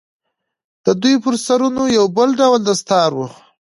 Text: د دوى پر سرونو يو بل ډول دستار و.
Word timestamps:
د 0.85 0.87
دوى 1.01 1.15
پر 1.23 1.35
سرونو 1.45 1.83
يو 1.97 2.05
بل 2.17 2.29
ډول 2.39 2.61
دستار 2.69 3.09
و. 3.15 3.19